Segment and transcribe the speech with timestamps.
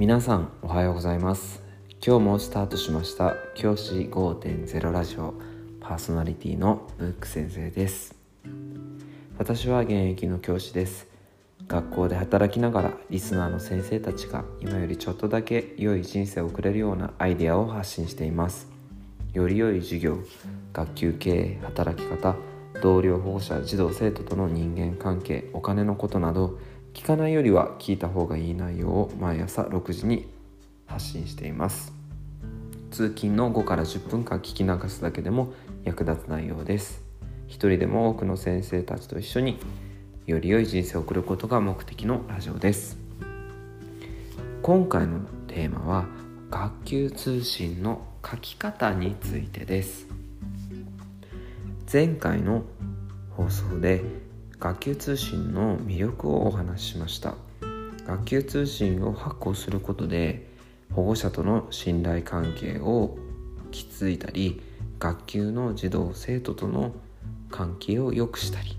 [0.00, 1.62] 皆さんおはようございます。
[2.02, 5.34] 今日もスタートしました教師5.0ラジオ。
[5.78, 8.14] パーソナリティのブック先生です。
[9.36, 11.06] 私は現役の教師です。
[11.68, 18.68] 学校で働きながらリスナーの先生たちが今よりちょっとだけ良い人生を送れるようなアイデアを発信しています。
[19.34, 20.20] より良い授業
[20.72, 22.36] 学級経営働き方
[22.82, 26.58] 同僚保護者児童生徒との人間関係お金のことなど
[26.92, 30.28] 聞かないよりは聞いた方がいい内容を毎朝6時に
[30.86, 31.92] 発信しています。
[32.90, 35.52] 通勤の5から10分間聞き流すだけでも
[35.84, 37.02] 役立つ内容です。
[37.46, 39.58] 一人でも多くの先生たちと一緒に
[40.26, 42.98] より良い人生を送ることが目的のラジオです。
[44.62, 46.06] 今回のテーマは
[46.50, 50.06] 学級通信の書き方についてです。
[51.90, 52.64] 前回の
[53.30, 54.02] 放送で
[54.60, 57.34] 学級通信の魅力をお話ししました。
[58.06, 60.50] 学級通信を発行することで
[60.92, 63.16] 保護者との信頼関係を
[63.70, 64.60] 築いたり
[64.98, 66.92] 学級の児童生徒との
[67.50, 68.76] 関係を良くしたり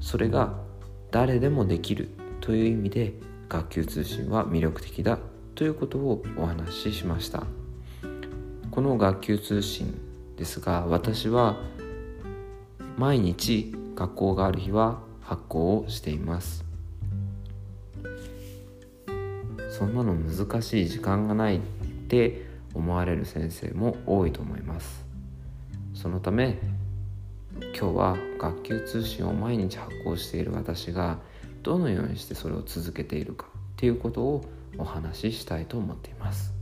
[0.00, 0.54] それが
[1.10, 2.08] 誰でもできる
[2.40, 3.14] という意味で
[3.48, 5.18] 学級通信は魅力的だ
[5.54, 7.44] ということをお話ししました。
[8.70, 10.00] この学級通信
[10.36, 11.60] ですが私は
[12.96, 16.64] 毎日学校がある日は発行をしています。
[19.70, 21.60] そんなの難しい時間がないっ
[22.08, 25.04] て思われる先生も多いと思います。
[25.94, 26.58] そのため
[27.78, 31.18] 今日は学級通信を毎日発行している私が
[31.62, 34.44] どのようにしてそれを続けているかっていうことを
[34.78, 36.52] お話ししたいと思っています。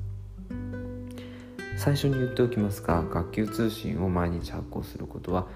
[1.79, 5.47] 最初に言っておきますが学級通信を毎日発行することは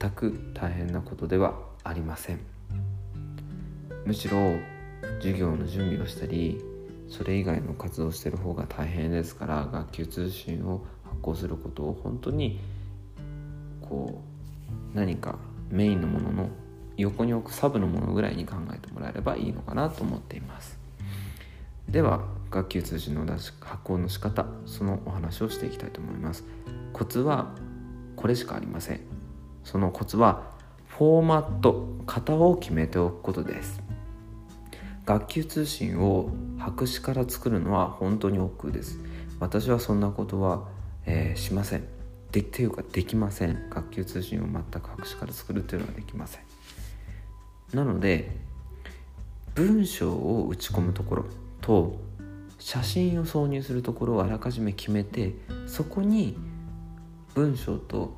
[0.00, 2.40] 全く大変なことではありません。
[4.04, 4.38] むしろ
[5.20, 6.62] 授業の準備をしたり
[7.08, 12.60] それ以外の活動をしてる方が大変ですから学級通信を発行することを本当に
[13.82, 14.22] こ
[14.94, 15.38] う何か
[15.70, 16.48] メインのものの
[16.96, 20.78] 横に置くサブのものぐらいに考えてもらえればいいのかなと思っています。
[21.88, 23.52] では学級通信の発
[23.84, 26.44] 行の仕方そのお話をしていきたいと思います。
[26.92, 27.54] コツは
[28.16, 29.17] これしかありません。
[29.64, 30.50] そのコツは
[30.86, 33.80] フォーマット型を決めておくことです。
[35.04, 38.98] 学級通信を白紙から作るのは本当に億劫です。
[39.40, 40.68] 私はそんなことは、
[41.06, 41.84] えー、しません。
[42.32, 43.70] でっていうかできません。
[43.70, 46.42] 学級通信を全く白紙から作るというのはできません。
[47.72, 48.36] なので
[49.54, 51.24] 文章を打ち込むところ
[51.60, 51.98] と
[52.58, 55.34] 写真を挿入するところをあらかじめ決めて
[55.66, 56.36] そこに
[57.34, 58.16] 文章と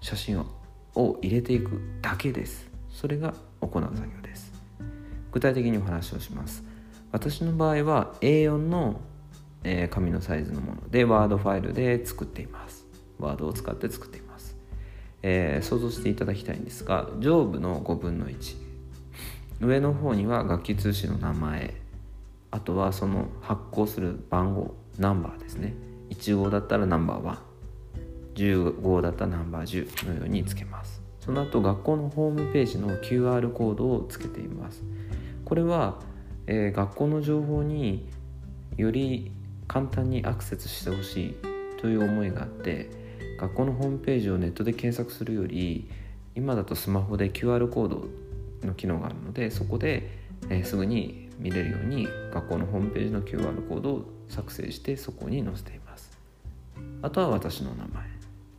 [0.00, 0.46] 写真を
[0.94, 2.70] を入れていくだけです。
[2.90, 4.52] それが行う作業です。
[5.32, 6.64] 具体的にお話をします。
[7.10, 9.00] 私の場合は A4 の、
[9.64, 12.86] えー、紙のサイズのものでワードファイルで作っています。
[13.18, 14.56] ワードを使って作っています、
[15.22, 18.56] えー、想像していただきたいんですが上部の5分の1
[19.60, 21.74] 上の方には楽器通信の名前。
[22.50, 25.74] あとはその発行する番号ナンバーですね。
[26.10, 27.51] 1号だったらナンバー1
[28.34, 31.02] 15だったナンバー10のようにつけます。
[31.20, 34.82] その後学校のホームページの QR コードをつけています。
[35.44, 36.00] これは、
[36.46, 38.08] えー、学校の情報に
[38.76, 39.30] より
[39.68, 41.34] 簡単にアクセスしてほしい
[41.80, 42.90] という思いがあって
[43.38, 45.88] 学校のホームページをネットで検索するより
[46.34, 48.04] 今だとスマホで QR コード
[48.66, 50.08] の機能があるのでそこで、
[50.48, 56.18] えー、すぐに見れるように学校のホームページの QR コードを作成してそこに載せています。
[57.02, 58.11] あとは私の名前。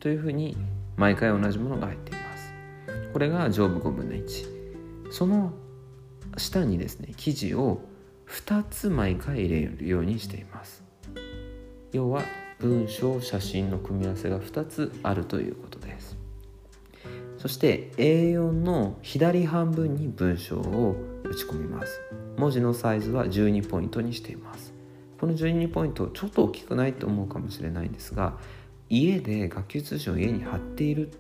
[0.04, 0.58] というふうに
[0.98, 2.54] 毎回同じものが入っています。
[3.14, 5.54] これが上部5分の1その
[6.36, 7.80] 下にですね記事を
[8.28, 10.84] 2つ毎回入れるようにしています。
[11.94, 12.22] 要は
[12.60, 16.18] 文章写真の組み合わせが2つあるということです。
[17.38, 22.02] そして A4 の左半分に文章を打ち込みます。
[22.36, 24.74] 文字のサイズは12ポイントにしています。
[25.18, 28.38] この12ポイントちょっと大きくないと思うかもしれないんですが
[28.96, 31.12] 家で学級通信を家に貼っている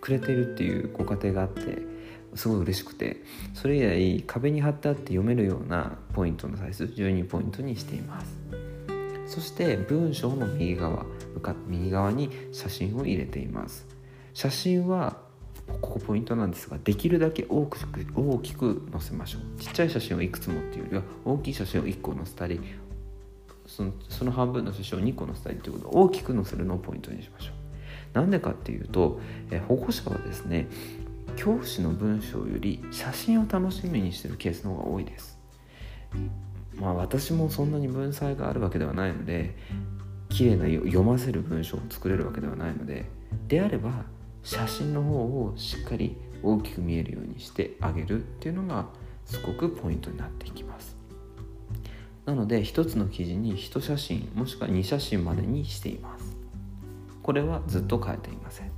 [0.00, 1.78] くれてるっていうご家庭があって
[2.34, 3.18] すごい嬉しくて
[3.54, 8.40] それ以来壁に貼ってあって読めるようなポイントのサイズ12ポイントにしています。
[9.26, 11.06] そして文章の右側
[11.68, 13.86] 右側に写真を入れています。
[14.34, 15.18] 写真は
[15.80, 19.60] ここポイントなんですができるだけ大きく大きく載せましょう。
[19.60, 22.60] ちっちゃい写真をいくつもっていうよりは大きい写真を1個載せたり
[23.70, 28.18] そのその半分の写真を2個載せたりということを大きく載せるのをポイントにしましょう。
[28.18, 29.20] なんでかっていうと、
[29.52, 30.66] え保護者はですね
[31.36, 35.38] 教師の文章より写真を楽しみにしてるケースの方が多いです。
[36.74, 39.54] まあ私もそんなに文才があるわけではないので
[40.28, 43.04] 綺麗な読ませる文章を作れるわけではないので
[43.46, 44.04] であれば
[44.42, 48.86] 写真の方をしっかり大きく見えるようにしてあげるっていうのが
[49.24, 50.99] すごくポイントになっていきます。
[52.30, 56.36] なので1つの記事に1写真もしくは2写真までにしています。
[57.24, 58.70] これはずっと変えていません。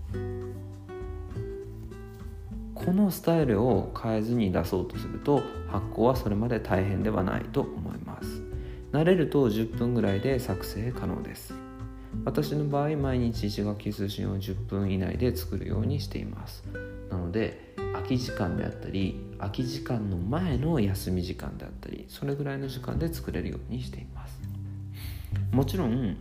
[2.74, 8.42] このスタイルを変えずに出そうとすると発行はそれまで大変ではないと思います。
[8.90, 11.52] 慣れると10分ぐらいで作成可能です。
[12.24, 16.64] 私の場合毎日石垣通信を10分以内で作るようにしています。
[17.10, 24.40] なので空き時間であったり空き時間の前の休み時間であったりそれぐらいの時間で作れるようにしています。
[25.50, 26.16] もちろん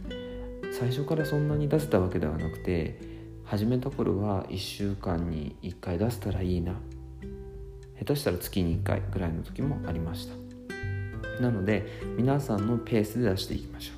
[0.73, 3.00] 最初からそんなに出せたわけではなくて
[3.45, 6.73] 始めた頃は1週間に1回出せたらいいな。
[8.00, 11.44] 下手したら月に1回ぐらいの時もありました。
[11.44, 11.85] なので
[12.17, 13.97] 皆さんのペースで出していきましょう。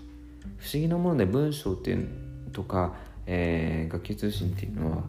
[0.57, 2.09] 不思議なもので文章っていう
[2.51, 2.93] とか、
[3.25, 5.03] えー、楽器通信っていうのは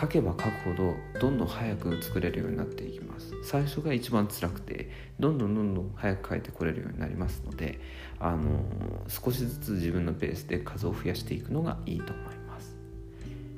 [0.00, 3.34] 書けば書くほどどんどん早く作れるようになっていきます。
[3.42, 7.80] 最初が一番辛くてどんどんどんどん早く書いてこれるようになりますので
[8.18, 8.64] あの
[9.08, 12.76] 少しずつ自分のペースで数を増やしていくのがいいと思います。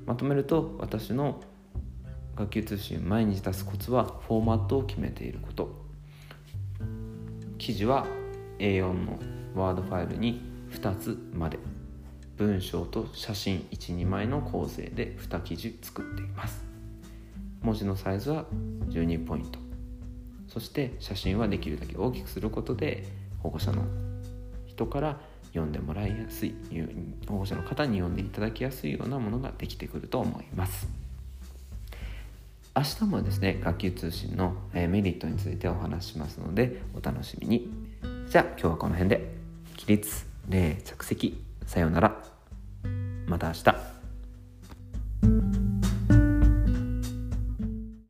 [0.05, 1.41] まとめると私の
[2.35, 5.83] 学級通信毎日出すコツはフォーマットを決めていること。
[7.59, 8.06] 記事は
[8.59, 9.19] A4 の
[9.55, 10.43] ワードファイルに
[10.73, 11.59] 2つまで。
[12.37, 16.64] 文章と写真12枚の構成で2記事作っています。
[17.62, 18.46] 文字のサイズは
[18.88, 19.58] 12ポイント。
[20.49, 23.05] そして写真はできるだけ大きくすることで
[23.38, 23.84] 保護者の
[24.67, 26.55] 人から読んでもらいやすい
[27.26, 30.88] 保護者の方に読んでいただきやすいようなものができてくると思います。
[32.75, 37.70] 明日もですね学級通信のメリットについてお話ししますのでお楽しみに。
[38.29, 39.32] じゃあ今日はこの辺で。
[39.76, 41.43] 起立礼着席。
[41.67, 42.21] さようなら。
[43.32, 43.92] また明日。